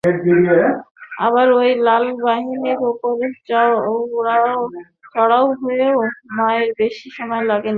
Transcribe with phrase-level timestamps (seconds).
[1.21, 3.13] আবার এই লাল বাহিনীর ওপর
[5.09, 5.95] চড়াও হতেও
[6.35, 7.69] মাওয়ের বেশি সময় লাগেনি।